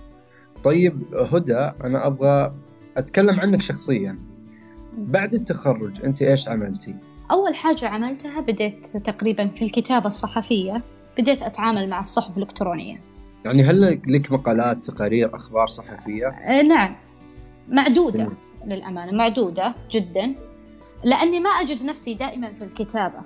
طيب 0.63 1.15
هدى 1.15 1.71
أنا 1.83 2.07
أبغى 2.07 2.53
أتكلم 2.97 3.39
عنك 3.39 3.61
شخصيا. 3.61 4.19
بعد 4.97 5.33
التخرج 5.33 6.05
أنت 6.05 6.21
إيش 6.21 6.47
عملتي؟ 6.47 6.95
أول 7.31 7.55
حاجة 7.55 7.87
عملتها 7.87 8.41
بديت 8.41 8.85
تقريبا 8.85 9.47
في 9.47 9.65
الكتابة 9.65 10.07
الصحفية. 10.07 10.83
بديت 11.17 11.41
أتعامل 11.41 11.89
مع 11.89 11.99
الصحف 11.99 12.37
الإلكترونية. 12.37 13.01
يعني 13.45 13.63
هل 13.63 14.01
لك 14.07 14.31
مقالات 14.31 14.85
تقارير 14.85 15.35
أخبار 15.35 15.67
صحفية؟ 15.67 16.27
أه 16.27 16.61
نعم. 16.61 16.95
معدودة. 17.69 18.31
للأمانة 18.65 19.11
معدودة 19.11 19.75
جدا 19.91 20.35
لأني 21.03 21.39
ما 21.39 21.49
أجد 21.49 21.85
نفسي 21.85 22.13
دائما 22.13 22.53
في 22.53 22.63
الكتابة. 22.63 23.21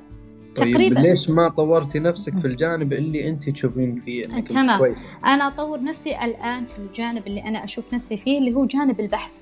طيب 0.58 0.72
تقريبا. 0.72 1.00
ليش 1.00 1.30
ما 1.30 1.50
طورتي 1.50 2.00
نفسك 2.00 2.40
في 2.40 2.48
الجانب 2.48 2.94
اللي 2.94 3.30
أنت 3.30 3.50
تشوفين 3.50 4.02
فيه؟ 4.06 4.26
انك 4.26 4.48
تمام. 4.48 4.78
كويس. 4.80 5.04
أنا 5.26 5.48
أطور 5.48 5.84
نفسي 5.84 6.26
الآن 6.26 6.66
في 6.66 6.78
الجانب 6.78 7.28
اللي 7.28 7.44
أنا 7.44 7.64
أشوف 7.64 7.94
نفسي 7.94 8.18
فيه 8.18 8.40
اللي 8.40 8.54
هو 8.54 8.66
جانب 8.66 9.00
البحث. 9.00 9.34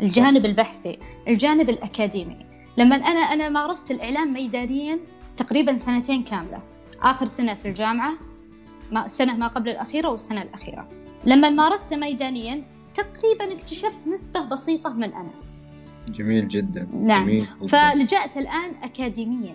الجانب 0.00 0.38
صح. 0.38 0.44
البحثي 0.44 0.98
الجانب 1.28 1.70
الأكاديمي. 1.70 2.46
لما 2.76 2.96
أنا 2.96 3.20
أنا 3.20 3.48
مارست 3.48 3.90
الإعلام 3.90 4.32
ميدانيا 4.32 4.98
تقريبا 5.36 5.76
سنتين 5.76 6.22
كاملة. 6.22 6.60
آخر 7.02 7.26
سنة 7.26 7.54
في 7.54 7.68
الجامعة 7.68 8.12
السنة 9.04 9.36
ما 9.36 9.46
قبل 9.46 9.68
الأخيرة 9.68 10.08
والسنة 10.08 10.42
الأخيرة. 10.42 10.88
لما 11.24 11.50
مارست 11.50 11.94
ميدانيا 11.94 12.64
تقريبا 12.94 13.52
اكتشفت 13.52 14.08
نسبة 14.08 14.44
بسيطة 14.44 14.90
من 14.90 15.14
أنا 15.14 15.30
جميل 16.08 16.48
جدا. 16.48 16.88
نعم. 16.94 17.24
جميل 17.24 17.46
جداً. 17.62 17.66
فلجأت 17.66 18.36
الآن 18.36 18.74
أكاديميا. 18.82 19.54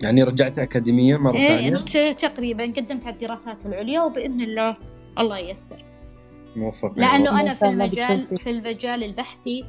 يعني 0.00 0.22
رجعت 0.22 0.58
أكاديميا 0.58 1.16
مرة 1.16 1.34
إيه 1.34 1.74
ثانية؟ 1.74 2.12
تقريبا 2.12 2.64
قدمت 2.64 3.06
على 3.06 3.14
الدراسات 3.14 3.66
العليا 3.66 4.02
وبإذن 4.02 4.40
الله 4.40 4.76
الله 5.18 5.38
ييسر. 5.38 5.84
موفق. 6.56 6.92
لأنه 6.96 7.40
أنا 7.40 7.54
في 7.54 7.66
المجال 7.66 8.38
في 8.38 8.50
المجال 8.50 9.04
البحثي 9.04 9.64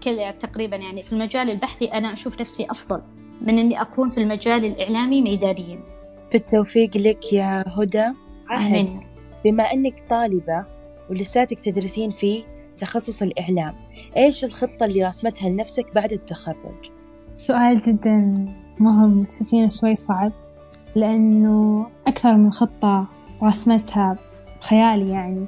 كذا 0.00 0.30
تقريبا 0.30 0.76
يعني 0.76 1.02
في 1.02 1.12
المجال 1.12 1.50
البحثي 1.50 1.84
أنا 1.84 2.12
أشوف 2.12 2.40
نفسي 2.40 2.66
أفضل 2.70 3.02
من 3.40 3.58
إني 3.58 3.80
أكون 3.80 4.10
في 4.10 4.18
المجال 4.18 4.64
الإعلامي 4.64 5.22
ميدانيا. 5.22 5.93
بالتوفيق 6.34 6.96
لك 6.96 7.32
يا 7.32 7.64
هدى. 7.66 8.04
عهد 8.48 9.00
بما 9.44 9.72
أنك 9.72 9.94
طالبة 10.10 10.66
ولساتك 11.10 11.60
تدرسين 11.60 12.10
في 12.10 12.44
تخصص 12.76 13.22
الإعلام 13.22 13.74
إيش 14.16 14.44
الخطة 14.44 14.84
اللي 14.86 15.04
رسمتها 15.04 15.48
لنفسك 15.48 15.94
بعد 15.94 16.12
التخرج؟ 16.12 16.90
سؤال 17.36 17.76
جدا 17.76 18.46
مهم 18.80 19.24
تحسينه 19.24 19.68
شوي 19.68 19.94
صعب 19.94 20.32
لأنه 20.94 21.86
أكثر 22.06 22.36
من 22.36 22.52
خطة 22.52 23.06
رسمتها 23.42 24.18
بخيالي 24.60 25.10
يعني. 25.10 25.46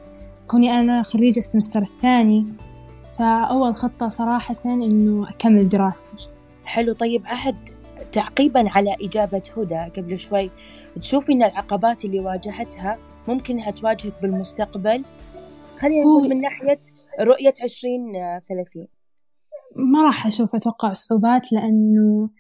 كوني 0.49 0.81
أنا 0.81 1.03
خريجة 1.03 1.39
السمستر 1.39 1.83
الثاني 1.83 2.47
فأول 3.19 3.77
خطة 3.77 4.09
صراحة 4.09 4.55
إنه 4.65 5.29
أكمل 5.31 5.69
دراستي. 5.69 6.17
حلو. 6.65 6.93
طيب 6.93 7.23
عهد 7.27 7.57
تعقيبا 8.13 8.71
على 8.71 8.97
إجابة 9.03 9.43
هدى 9.57 9.91
قبل 9.97 10.21
شوي 10.21 10.51
تشوفي 11.01 11.33
إن 11.33 11.43
العقبات 11.43 12.05
اللي 12.05 12.21
واجهتها 12.21 12.99
ممكن 13.29 13.55
إنها 13.55 13.71
تواجهك 13.71 14.23
بالمستقبل؟ 14.23 15.05
خلينا 15.79 16.03
نقول 16.03 16.29
من 16.29 16.41
ناحية 16.41 16.81
رؤية 17.21 17.55
عشرين 17.63 18.13
ثلاثين. 18.49 18.89
ما 19.77 20.03
راح 20.03 20.27
أشوف 20.27 20.55
أتوقع 20.55 20.93
صعوبات 20.93 21.53
لأنه 21.53 22.31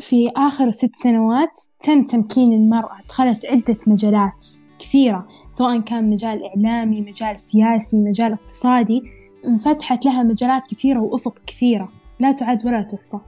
في 0.00 0.30
آخر 0.36 0.70
ست 0.70 0.96
سنوات 0.96 1.60
تم 1.80 2.02
تمكين 2.02 2.52
المرأة 2.52 3.00
دخلت 3.08 3.46
عدة 3.46 3.76
مجالات 3.86 4.46
كثيرة 4.78 5.28
سواء 5.52 5.80
كان 5.80 6.10
مجال 6.10 6.42
إعلامي 6.44 7.00
مجال 7.00 7.40
سياسي 7.40 7.96
مجال 7.96 8.32
اقتصادي 8.32 9.02
انفتحت 9.46 10.06
لها 10.06 10.22
مجالات 10.22 10.62
كثيرة 10.70 11.00
وأفق 11.00 11.38
كثيرة 11.46 11.92
لا 12.20 12.32
تعد 12.32 12.66
ولا 12.66 12.82
تحصى. 12.82 13.18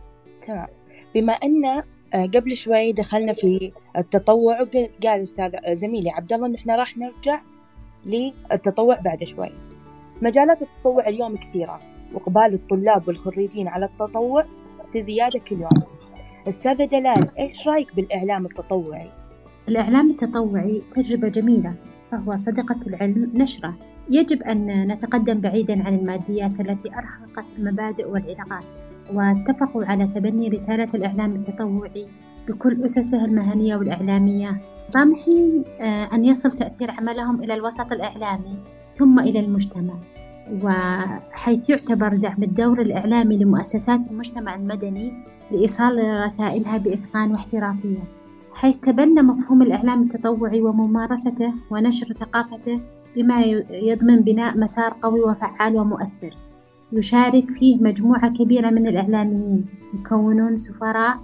تمام. 0.43 0.67
بما 1.15 1.33
أن 1.33 1.83
قبل 2.25 2.57
شوي 2.57 2.93
دخلنا 2.93 3.33
في 3.33 3.73
التطوع 3.97 4.61
وقال 4.61 5.23
أستاذ 5.23 5.51
آه، 5.55 5.75
زميلي 5.75 6.11
عبد 6.11 6.33
الله 6.33 6.47
ان 6.47 6.55
إحنا 6.55 6.77
راح 6.77 6.97
نرجع 6.99 7.41
للتطوع 8.07 9.01
بعد 9.01 9.25
شوي. 9.25 9.51
مجالات 10.23 10.63
التطوع 10.63 11.09
اليوم 11.09 11.37
كثيرة 11.37 11.81
وإقبال 12.13 12.55
الطلاب 12.55 13.09
والخريجين 13.09 13.69
على 13.69 13.85
التطوع 13.85 14.45
في 14.93 15.03
زيادة 15.03 15.39
كل 15.39 15.61
يوم. 15.61 15.83
أستاذة 16.49 16.85
دلال 16.85 17.39
إيش 17.39 17.69
رأيك 17.69 17.97
بالإعلام 17.97 18.45
التطوعي؟ 18.45 19.11
الإعلام 19.69 20.11
التطوعي 20.11 20.83
تجربة 20.93 21.29
جميلة 21.29 21.75
فهو 22.11 22.37
صدقة 22.37 22.81
العلم 22.87 23.33
نشرة. 23.35 23.75
يجب 24.11 24.43
أن 24.43 24.89
نتقدم 24.93 25.41
بعيدا 25.41 25.87
عن 25.87 25.95
الماديات 25.95 26.61
التي 26.61 26.89
أرهقت 26.89 27.45
المبادئ 27.59 28.09
والعلاقات. 28.09 28.65
واتفقوا 29.15 29.85
على 29.85 30.07
تبني 30.07 30.49
رسالة 30.49 30.89
الإعلام 30.95 31.35
التطوعي 31.35 32.07
بكل 32.49 32.85
أسسه 32.85 33.25
المهنية 33.25 33.77
والإعلامية. 33.77 34.61
طامحين 34.95 35.65
آه، 35.81 36.09
أن 36.15 36.25
يصل 36.25 36.51
تأثير 36.51 36.91
عملهم 36.91 37.43
إلى 37.43 37.55
الوسط 37.55 37.93
الإعلامي 37.93 38.57
ثم 38.97 39.19
إلى 39.19 39.41
المجتمع. 39.41 39.95
وحيث 40.63 41.71
يعتبر 41.71 42.17
دعم 42.17 42.43
الدور 42.43 42.81
الإعلامي 42.81 43.37
لمؤسسات 43.37 44.11
المجتمع 44.11 44.55
المدني 44.55 45.13
لإيصال 45.51 46.21
رسائلها 46.25 46.79
بإتقان 46.79 47.33
واحترافية. 47.33 48.05
حيث 48.53 48.77
تبنى 48.77 49.23
مفهوم 49.23 49.63
الإعلام 49.63 50.01
التطوعي 50.01 50.63
وممارسته 50.63 51.53
ونشر 51.71 52.07
ثقافته 52.07 52.81
بما 53.17 53.43
يضمن 53.71 54.21
بناء 54.21 54.59
مسار 54.59 54.95
قوي 55.03 55.21
وفعال 55.21 55.77
ومؤثر. 55.77 56.46
يشارك 56.93 57.51
فيه 57.51 57.77
مجموعة 57.83 58.29
كبيرة 58.29 58.71
من 58.71 58.87
الإعلاميين. 58.87 59.65
يكونون 59.95 60.59
سفراء 60.59 61.19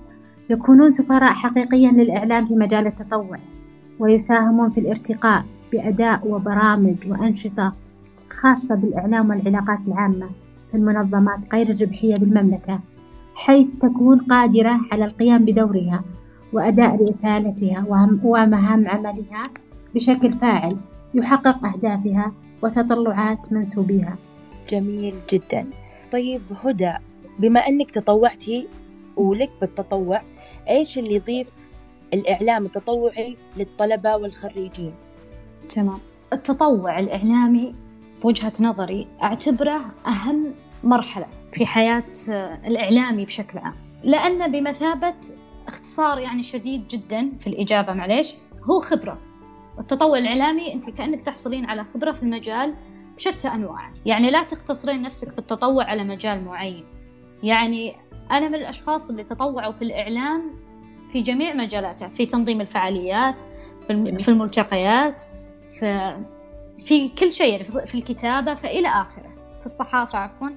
يكونون 0.50 0.90
سفراء 0.90 1.32
حقيقيا 1.32 1.90
للإعلام 1.90 2.46
في 2.46 2.54
مجال 2.54 2.86
التطوع 2.86 3.38
ويساهمون 3.98 4.70
في 4.70 4.80
الارتقاء 4.80 5.44
بأداء 5.72 6.28
وبرامج 6.28 6.96
وأنشطة 7.08 7.72
خاصة 8.30 8.74
بالإعلام 8.74 9.30
والعلاقات 9.30 9.78
العامة 9.88 10.30
في 10.70 10.76
المنظمات 10.76 11.54
غير 11.54 11.70
الربحية 11.70 12.16
بالمملكة 12.16 12.80
حيث 13.34 13.66
تكون 13.82 14.18
قادرة 14.18 14.80
على 14.92 15.04
القيام 15.04 15.44
بدورها 15.44 16.04
وأداء 16.52 17.08
رسالتها 17.08 17.84
ومهام 18.24 18.88
عملها 18.88 19.44
بشكل 19.94 20.32
فاعل 20.32 20.76
يحقق 21.14 21.66
أهدافها 21.66 22.32
وتطلعات 22.62 23.52
منسوبيها. 23.52 24.16
جميل 24.72 25.14
جدا. 25.30 25.70
طيب 26.12 26.42
هدى 26.64 26.92
بما 27.38 27.60
أنك 27.60 27.90
تطوعتي 27.90 28.68
ولك 29.16 29.50
بالتطوع 29.60 30.22
إيش 30.68 30.98
اللي 30.98 31.14
يضيف 31.14 31.52
الإعلام 32.14 32.66
التطوعي 32.66 33.36
للطلبة 33.56 34.16
والخريجين؟ 34.16 34.94
تمام. 35.68 35.98
التطوع 36.32 36.98
الإعلامي 36.98 37.74
بوجهة 38.22 38.52
نظري 38.60 39.06
أعتبره 39.22 39.84
أهم 40.06 40.54
مرحلة 40.84 41.26
في 41.52 41.66
حياة 41.66 42.04
الإعلامي 42.66 43.24
بشكل 43.24 43.58
عام. 43.58 43.74
لأنه 44.04 44.46
بمثابة 44.46 45.14
اختصار 45.68 46.18
يعني 46.18 46.42
شديد 46.42 46.88
جدا 46.88 47.32
في 47.40 47.46
الإجابة 47.46 47.92
معليش 47.92 48.34
هو 48.70 48.80
خبرة. 48.80 49.18
التطوع 49.78 50.18
الإعلامي 50.18 50.74
أنت 50.74 50.90
كأنك 50.90 51.22
تحصلين 51.22 51.64
على 51.64 51.84
خبرة 51.84 52.12
في 52.12 52.22
المجال 52.22 52.74
بشتى 53.16 53.48
أنواع. 53.48 53.92
يعني 54.06 54.30
لا 54.30 54.42
تقتصرين 54.42 55.02
نفسك 55.02 55.32
في 55.32 55.38
التطوع 55.38 55.84
على 55.84 56.04
مجال 56.04 56.44
معين. 56.44 56.84
يعني 57.42 57.96
أنا 58.30 58.48
من 58.48 58.54
الأشخاص 58.54 59.10
اللي 59.10 59.24
تطوعوا 59.24 59.72
في 59.72 59.82
الإعلام 59.82 60.42
في 61.12 61.20
جميع 61.20 61.54
مجالاته 61.54 62.08
في 62.08 62.26
تنظيم 62.26 62.60
الفعاليات 62.60 63.42
في 64.18 64.28
الملتقيات 64.28 65.22
في 65.68 66.16
في 66.78 67.08
كل 67.08 67.32
شيء 67.32 67.52
يعني 67.52 67.64
في 67.64 67.94
الكتابة 67.94 68.54
فإلى 68.54 68.88
آخره 68.88 69.32
في 69.60 69.66
الصحافة 69.66 70.18
عفوا. 70.18 70.48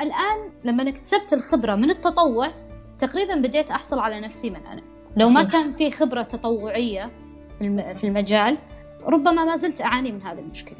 الآن 0.00 0.50
لما 0.64 0.88
اكتسبت 0.88 1.32
الخبرة 1.32 1.74
من 1.74 1.90
التطوع 1.90 2.50
تقريبا 2.98 3.34
بديت 3.34 3.70
أحصل 3.70 3.98
على 3.98 4.20
نفسي 4.20 4.50
من 4.50 4.66
أنا. 4.66 4.82
لو 5.16 5.28
ما 5.28 5.42
كان 5.42 5.74
في 5.74 5.90
خبرة 5.90 6.22
تطوعية 6.22 7.10
في 7.94 8.04
المجال 8.04 8.58
ربما 9.06 9.44
ما 9.44 9.56
زلت 9.56 9.80
أعاني 9.80 10.12
من 10.12 10.22
هذه 10.22 10.38
المشكلة. 10.38 10.78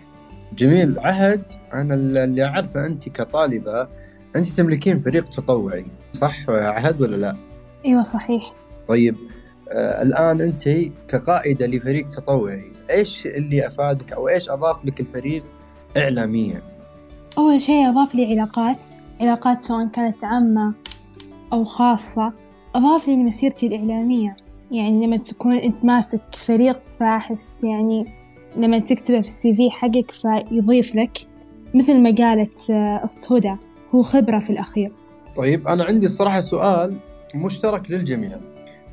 جميل 0.57 0.99
عهد 0.99 1.42
أنا 1.75 1.95
اللي 1.95 2.45
أعرفه 2.45 2.87
أنت 2.87 3.09
كطالبة 3.09 3.88
أنت 4.37 4.49
تملكين 4.49 5.00
فريق 5.00 5.30
تطوعي 5.30 5.87
صح 6.12 6.50
عهد 6.50 7.00
ولا 7.00 7.16
لا؟ 7.16 7.37
أيوة 7.87 8.02
صحيح 8.02 8.52
طيب 8.88 9.16
آه 9.69 10.02
الآن 10.02 10.40
أنت 10.40 10.69
كقائدة 11.09 11.66
لفريق 11.66 12.09
تطوعي 12.09 12.73
إيش 12.90 13.26
اللي 13.26 13.66
أفادك 13.66 14.12
أو 14.12 14.28
إيش 14.28 14.50
أضاف 14.50 14.85
لك 14.85 15.00
الفريق 15.00 15.45
إعلاميا؟ 15.97 16.62
أول 17.38 17.61
شيء 17.61 17.88
أضاف 17.88 18.14
لي 18.14 18.25
علاقات 18.26 18.78
علاقات 19.21 19.64
سواء 19.64 19.88
كانت 19.88 20.25
عامة 20.25 20.73
أو 21.52 21.64
خاصة 21.64 22.33
أضاف 22.75 23.09
لي 23.09 23.16
لمسيرتي 23.16 23.66
الإعلامية 23.66 24.37
يعني 24.71 25.07
لما 25.07 25.16
تكون 25.16 25.57
أنت 25.57 25.85
ماسك 25.85 26.21
فريق 26.47 26.80
فأحس 27.00 27.65
يعني 27.65 28.20
لما 28.56 28.78
تكتبه 28.78 29.21
في 29.21 29.28
السي 29.28 29.54
في 29.54 29.71
حقك 29.71 30.10
فيضيف 30.10 30.97
لك 30.97 31.19
مثل 31.75 32.00
ما 32.00 32.15
قالت 32.19 32.71
آه، 32.71 33.00
أخت 33.04 33.32
هدى 33.32 33.56
هو 33.95 34.02
خبرة 34.02 34.39
في 34.39 34.50
الأخير. 34.50 34.93
طيب 35.36 35.69
أنا 35.69 35.84
عندي 35.84 36.06
الصراحة 36.06 36.41
سؤال 36.41 36.97
مشترك 37.34 37.91
للجميع. 37.91 38.39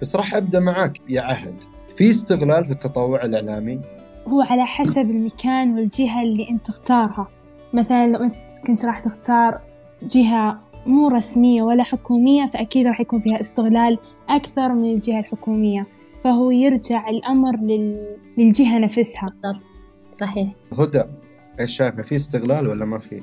بس 0.01 0.15
راح 0.15 0.35
أبدأ 0.35 0.59
معاك 0.59 1.01
يا 1.09 1.21
عهد. 1.21 1.55
في 1.95 2.09
استغلال 2.09 2.65
في 2.65 2.71
التطوع 2.71 3.23
الإعلامي؟ 3.25 3.79
هو 4.27 4.41
على 4.41 4.65
حسب 4.65 5.11
المكان 5.11 5.73
والجهة 5.73 6.21
اللي 6.21 6.49
أنت 6.49 6.65
تختارها. 6.65 7.27
مثلا 7.73 8.07
لو 8.07 8.23
أنت 8.23 8.35
كنت 8.67 8.85
راح 8.85 8.99
تختار 8.99 9.59
جهة 10.03 10.59
مو 10.85 11.07
رسمية 11.07 11.61
ولا 11.61 11.83
حكومية 11.83 12.45
فأكيد 12.45 12.87
راح 12.87 13.01
يكون 13.01 13.19
فيها 13.19 13.41
استغلال 13.41 13.97
أكثر 14.29 14.73
من 14.73 14.93
الجهة 14.93 15.19
الحكومية. 15.19 15.87
فهو 16.27 16.51
يرجع 16.51 17.09
الأمر 17.09 17.57
لل... 17.59 18.17
للجهة 18.37 18.79
نفسها. 18.79 19.33
صحيح. 20.11 20.47
هدى 20.79 21.03
إيش 21.59 21.77
شايفة 21.77 22.01
في 22.01 22.15
استغلال 22.15 22.67
ولا 22.67 22.85
ما 22.85 22.99
في؟ 22.99 23.21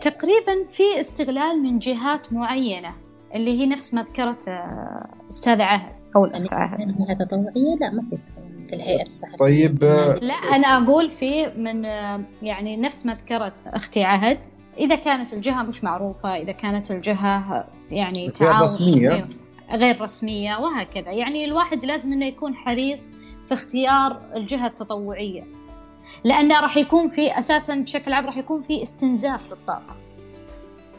تقريبا 0.00 0.64
في 0.70 1.00
استغلال 1.00 1.62
من 1.62 1.78
جهات 1.78 2.32
معينة 2.32 2.94
اللي 3.34 3.60
هي 3.60 3.66
نفس 3.66 3.94
ما 3.94 4.02
ذكرت 4.02 4.48
آه، 4.48 5.06
أستاذة 5.30 5.62
عهد. 5.62 5.92
أو 6.16 6.24
الأستاذ 6.24 6.58
عهد. 6.58 6.78
جهة 6.98 7.24
تطوعية 7.24 7.76
لا 7.80 7.90
ما 7.90 8.02
في 8.08 8.14
استغلال 8.14 8.68
في 8.68 8.74
الهيئة 8.74 9.02
الصحفية 9.02 9.36
طيب 9.36 9.84
آه، 9.84 10.14
لا 10.14 10.34
أنا 10.34 10.66
أقول 10.66 11.10
في 11.10 11.46
من 11.56 11.84
آه، 11.84 12.24
يعني 12.42 12.76
نفس 12.76 13.06
ما 13.06 13.14
ذكرت 13.14 13.54
أختي 13.66 14.04
عهد 14.04 14.38
إذا 14.78 14.94
كانت 14.94 15.32
الجهة 15.32 15.62
مش 15.62 15.84
معروفة 15.84 16.36
إذا 16.36 16.52
كانت 16.52 16.90
الجهة 16.90 17.64
يعني 17.90 18.30
تعاون 18.30 18.64
رسمية. 18.64 19.12
أيوه، 19.12 19.28
غير 19.72 20.00
رسمية 20.02 20.56
وهكذا. 20.56 21.10
يعني 21.10 21.44
الواحد 21.44 21.84
لازم 21.84 22.12
إنه 22.12 22.26
يكون 22.26 22.54
حريص 22.54 23.12
في 23.46 23.54
اختيار 23.54 24.20
الجهة 24.36 24.66
التطوعية 24.66 25.44
لأنه 26.24 26.60
راح 26.60 26.76
يكون 26.76 27.08
في 27.08 27.38
أساسا 27.38 27.74
بشكل 27.74 28.12
عام 28.12 28.26
راح 28.26 28.36
يكون 28.36 28.62
في 28.62 28.82
استنزاف 28.82 29.46
للطاقة. 29.50 29.96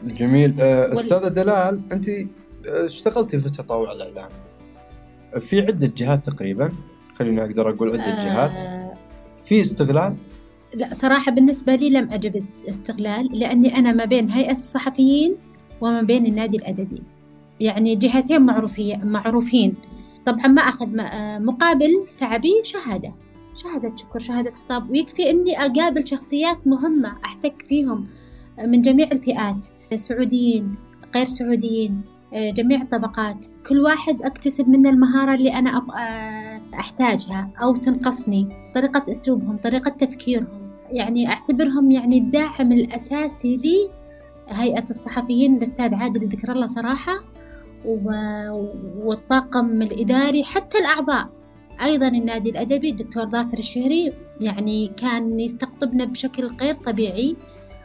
جميل. 0.04 0.54
آه، 0.60 0.92
أستاذة 0.92 1.28
دلال 1.28 1.80
أنت 1.92 2.08
آه، 2.08 2.26
اشتغلتي 2.66 3.40
في 3.40 3.46
التطوع 3.46 3.92
الإعلامي. 3.92 4.34
في 5.40 5.60
عدة 5.60 5.92
جهات 5.96 6.30
تقريبا 6.30 6.72
خليني 7.14 7.42
أقدر 7.42 7.70
أقول 7.70 7.90
عدة 7.92 8.02
آه 8.02 8.24
جهات. 8.24 8.96
في 9.44 9.60
استغلال؟ 9.60 10.16
لا 10.74 10.88
صراحة 10.94 11.32
بالنسبة 11.32 11.74
لي 11.74 11.90
لم 11.90 12.12
أجد 12.12 12.44
استغلال 12.68 13.38
لأني 13.38 13.76
أنا 13.76 13.92
ما 13.92 14.04
بين 14.04 14.30
هيئة 14.30 14.52
الصحفيين 14.52 15.36
وما 15.80 16.02
بين 16.02 16.26
النادي 16.26 16.56
الأدبي. 16.56 17.02
يعني 17.60 17.96
جهتين 17.96 18.42
معروفين 18.42 19.06
معروفين. 19.06 19.74
طبعا 20.26 20.46
ما 20.46 20.62
أخذ 20.62 20.88
مقابل 21.42 22.06
تعبي 22.18 22.52
شهادة. 22.62 23.14
شهادة 23.62 23.96
شكر 23.96 24.18
شهادة 24.18 24.52
خطاب. 24.54 24.90
ويكفي 24.90 25.30
إني 25.30 25.58
أقابل 25.60 26.06
شخصيات 26.06 26.66
مهمة 26.66 27.16
أحتك 27.24 27.64
فيهم 27.68 28.06
من 28.64 28.82
جميع 28.82 29.08
الفئات. 29.12 29.66
سعوديين 29.94 30.72
غير 31.14 31.24
سعوديين 31.24 32.00
جميع 32.34 32.82
الطبقات. 32.82 33.46
كل 33.68 33.80
واحد 33.80 34.22
أكتسب 34.22 34.68
منه 34.68 34.90
المهارة 34.90 35.34
اللي 35.34 35.54
أنا 35.54 35.86
أحتاجها 36.74 37.50
أو 37.62 37.76
تنقصني. 37.76 38.48
طريقة 38.74 39.12
أسلوبهم 39.12 39.56
طريقة 39.56 39.88
تفكيرهم. 39.88 40.70
يعني 40.90 41.28
أعتبرهم 41.28 41.90
يعني 41.90 42.18
الداعم 42.18 42.72
الأساسي 42.72 43.56
لي 43.56 43.90
هيئة 44.48 44.90
الصحفيين 44.90 45.56
الأستاذ 45.56 45.94
عادل 45.94 46.28
ذكر 46.28 46.52
الله 46.52 46.66
صراحة. 46.66 47.33
والطاقم 47.84 49.82
الإداري 49.82 50.44
حتى 50.44 50.78
الأعضاء. 50.78 51.28
أيضا 51.82 52.08
النادي 52.08 52.50
الأدبي 52.50 52.90
الدكتور 52.90 53.30
ظافر 53.30 53.58
الشهري 53.58 54.12
يعني 54.40 54.90
كان 54.96 55.40
يستقطبنا 55.40 56.04
بشكل 56.04 56.46
غير 56.60 56.74
طبيعي 56.74 57.36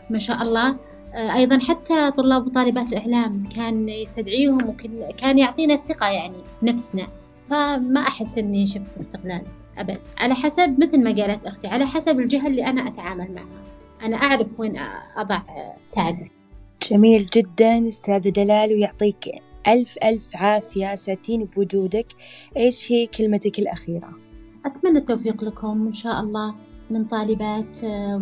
ما 0.09 0.17
شاء 0.17 0.41
الله. 0.41 0.75
أيضا 1.15 1.59
حتى 1.59 2.12
طلاب 2.12 2.47
وطالبات 2.47 2.88
الإعلام 2.88 3.49
كان 3.55 3.89
يستدعيهم 3.89 4.57
وكان 4.69 5.38
يعطينا 5.38 5.73
الثقة 5.73 6.09
يعني 6.09 6.38
نفسنا. 6.63 7.07
فما 7.49 7.99
أحس 7.99 8.38
إني 8.38 8.65
شفت 8.65 8.95
استغلال 8.97 9.41
أبد. 9.77 9.97
على 10.17 10.35
حسب 10.35 10.83
مثل 10.83 11.03
ما 11.03 11.12
قالت 11.12 11.45
أختي 11.45 11.67
على 11.67 11.85
حسب 11.85 12.19
الجهة 12.19 12.47
اللي 12.47 12.65
أنا 12.65 12.88
أتعامل 12.88 13.31
معها. 13.31 13.63
أنا 14.03 14.17
أعرف 14.17 14.59
وين 14.59 14.79
أضع 15.17 15.41
تعبي 15.95 16.31
جميل 16.91 17.25
جدا 17.25 17.89
أستاذة 17.89 18.29
دلال 18.29 18.73
ويعطيك 18.73 19.25
ألف 19.67 19.97
ألف 20.03 20.35
عافية 20.35 20.95
ساتين 20.95 21.45
بوجودك. 21.45 22.07
إيش 22.57 22.91
هي 22.91 23.07
كلمتك 23.07 23.59
الأخيرة؟ 23.59 24.09
أتمنى 24.65 24.97
التوفيق 24.97 25.43
لكم 25.43 25.87
إن 25.87 25.93
شاء 25.93 26.19
الله 26.19 26.55
من 26.89 27.05
طالبات 27.05 27.83
آه، 27.83 28.19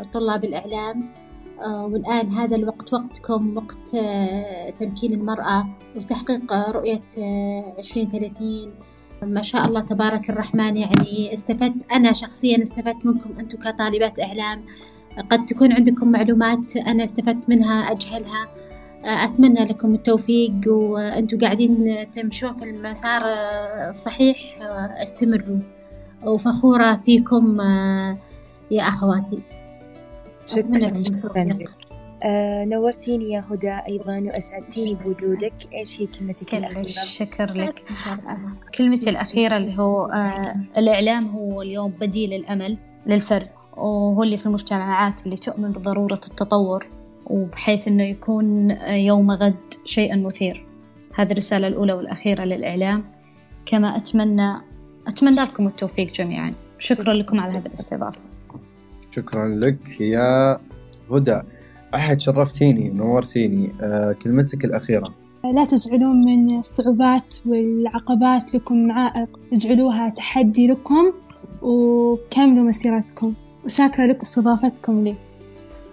وطلاب 0.00 0.44
الإعلام. 0.44 1.14
آه، 1.60 1.86
والآن 1.86 2.28
هذا 2.28 2.56
الوقت 2.56 2.94
وقتكم 2.94 3.56
وقت 3.56 3.94
آه، 3.94 4.70
تمكين 4.70 5.12
المرأة 5.12 5.66
وتحقيق 5.96 6.52
رؤية 6.52 7.02
عشرين 7.78 8.08
ثلاثين. 8.10 8.70
ما 9.22 9.42
شاء 9.42 9.66
الله 9.66 9.80
تبارك 9.80 10.30
الرحمن 10.30 10.76
يعني 10.76 11.34
استفدت 11.34 11.92
أنا 11.92 12.12
شخصيا 12.12 12.62
استفدت 12.62 13.06
منكم 13.06 13.30
أنتم 13.40 13.58
كطالبات 13.58 14.20
إعلام. 14.20 14.64
قد 15.30 15.44
تكون 15.44 15.72
عندكم 15.72 16.08
معلومات 16.08 16.76
أنا 16.76 17.04
استفدت 17.04 17.48
منها 17.48 17.92
أجهلها. 17.92 18.48
أتمنى 19.04 19.64
لكم 19.64 19.94
التوفيق 19.94 20.52
وأنتم 20.66 21.38
قاعدين 21.38 22.06
تمشون 22.10 22.52
في 22.52 22.64
المسار 22.64 23.22
الصحيح 23.90 24.38
استمروا. 25.02 25.58
وفخورة 26.24 27.00
فيكم 27.04 27.60
يا 28.70 28.82
أخواتي. 28.82 29.38
شكرا 30.46 30.78
لكم 30.78 31.04
شكرا. 31.04 31.58
آه 32.24 32.64
نورتيني 32.64 33.30
يا 33.30 33.44
هدى 33.50 33.78
أيضا 33.88 34.20
وأسعدتيني 34.20 34.94
بوجودك. 34.94 35.52
إيش 35.74 36.00
هي 36.00 36.06
كلمتك 36.06 36.46
كل 36.46 36.56
الأخيرة؟ 36.56 37.02
الشكر 37.02 37.52
لك. 37.52 37.82
كلمتي 38.78 39.10
الأخيرة 39.10 39.56
اللي 39.56 39.78
هو 39.78 40.06
آه 40.06 40.54
الإعلام 40.78 41.26
هو 41.28 41.62
اليوم 41.62 41.90
بديل 41.90 42.32
الأمل 42.32 42.78
للفرد 43.06 43.48
وهو 43.76 44.22
اللي 44.22 44.36
في 44.36 44.46
المجتمعات 44.46 45.24
اللي 45.26 45.36
تؤمن 45.36 45.72
بضرورة 45.72 46.20
التطور. 46.30 46.86
وبحيث 47.28 47.88
أنه 47.88 48.02
يكون 48.02 48.70
يوم 48.88 49.30
غد 49.30 49.54
شيئا 49.84 50.16
مثير. 50.16 50.66
هذه 51.14 51.32
الرسالة 51.32 51.66
الأولى 51.66 51.92
والأخيرة 51.92 52.44
للإعلام. 52.44 53.04
كما 53.66 53.96
أتمنى 53.96 54.52
أتمنى 55.06 55.40
لكم 55.40 55.66
التوفيق 55.66 56.12
جميعا. 56.12 56.54
شكرا 56.78 57.12
لكم 57.12 57.40
على 57.40 57.58
هذه 57.58 57.66
الاستضافة. 57.66 58.18
شكرا 59.10 59.48
لك 59.48 60.00
يا 60.00 60.58
هدى. 61.10 61.40
أحد 61.94 62.20
شرفتيني 62.20 62.90
ونورتيني 62.90 63.72
آه 63.82 64.12
كلمتك 64.12 64.64
الأخيرة. 64.64 65.14
لا 65.54 65.64
تجعلون 65.64 66.24
من 66.24 66.58
الصعوبات 66.58 67.34
والعقبات 67.46 68.54
لكم 68.54 68.92
عائق 68.92 69.40
اجعلوها 69.52 70.08
تحدي 70.08 70.66
لكم 70.66 71.12
وكملوا 71.62 72.64
مسيرتكم. 72.64 73.34
وشاكرة 73.64 74.06
لكم 74.06 74.20
استضافتكم 74.20 75.04
لي. 75.04 75.14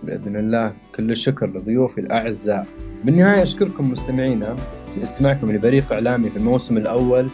بإذن 0.06 0.36
الله. 0.36 0.74
كل 0.96 1.12
الشكر 1.12 1.48
لضيوفي 1.48 2.02
الأعزاء. 2.02 2.65
بالنهاية 3.04 3.44
أشكركم 3.44 3.91
مستمعينا 3.91 4.56
لاستماعكم 5.00 5.52
لبريق 5.52 5.94
إعلامي 5.94 6.30
في 6.30 6.38
الموسم 6.38 6.78
الأول 6.78 7.28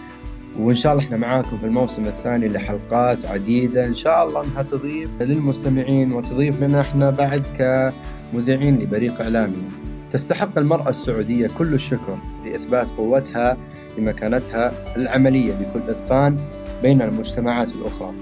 وإن 0.59 0.75
شاء 0.75 0.93
الله 0.93 1.03
إحنا 1.03 1.17
معاكم 1.17 1.57
في 1.57 1.65
الموسم 1.65 2.05
الثاني 2.05 2.47
لحلقات 2.47 3.25
عديدة. 3.25 3.85
إن 3.85 3.95
شاء 3.95 4.27
الله 4.27 4.43
أنها 4.43 4.63
تضيف 4.63 5.09
للمستمعين 5.21 6.13
وتضيف 6.13 6.63
لنا 6.63 6.81
إحنا 6.81 7.09
بعد 7.09 7.43
كمذيعين 7.57 8.79
لبريق 8.79 9.21
إعلامي. 9.21 9.63
تستحق 10.11 10.57
المرأة 10.57 10.89
السعودية 10.89 11.49
كل 11.57 11.73
الشكر 11.73 12.17
لإثبات 12.45 12.87
قوتها 12.97 13.57
لمكانتها 13.97 14.71
العملية 14.95 15.53
بكل 15.53 15.89
إتقان 15.89 16.37
بين 16.81 17.01
المجتمعات 17.01 17.67
الأخرى. 17.67 18.13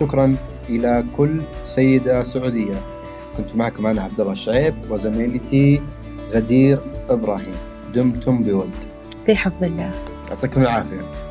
شكرا 0.00 0.36
إلى 0.68 1.04
كل 1.16 1.40
سيدة 1.64 2.22
سعودية. 2.22 2.74
كنت 3.38 3.56
معكم 3.56 3.86
أنا 3.86 4.02
عبد 4.02 4.20
الله 4.20 4.32
الشعيب 4.32 4.74
وزميلتي 4.90 5.82
غدير 6.32 6.78
إبراهيم. 7.10 7.54
دمتم 7.94 8.42
بود. 8.42 8.70
في 9.26 9.36
حفظ 9.36 9.64
الله. 9.64 9.90
يعطيكم 10.30 10.62
العافية. 10.62 11.27